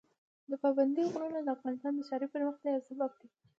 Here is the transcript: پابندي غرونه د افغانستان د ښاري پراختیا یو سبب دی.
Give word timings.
پابندي 0.61 1.03
غرونه 1.11 1.39
د 1.43 1.47
افغانستان 1.55 1.93
د 1.95 1.99
ښاري 2.07 2.27
پراختیا 2.33 2.69
یو 2.71 2.85
سبب 2.89 3.11
دی. 3.19 3.27